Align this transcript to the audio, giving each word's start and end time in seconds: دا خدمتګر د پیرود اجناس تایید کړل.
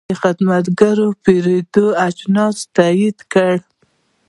دا 0.09 0.15
خدمتګر 0.23 0.97
د 1.13 1.15
پیرود 1.23 1.73
اجناس 2.07 2.57
تایید 2.75 3.17
کړل. 3.31 3.61